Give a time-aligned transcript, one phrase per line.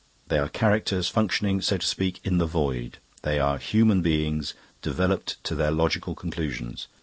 [0.29, 2.97] "They are characters functioning, so to speak, in the void.
[3.21, 6.87] They are human beings developed to their logical conclusions.